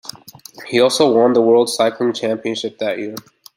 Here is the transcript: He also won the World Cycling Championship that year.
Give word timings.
He 0.67 0.79
also 0.81 1.13
won 1.15 1.33
the 1.33 1.41
World 1.43 1.69
Cycling 1.69 2.13
Championship 2.13 2.79
that 2.79 2.97
year. 2.97 3.13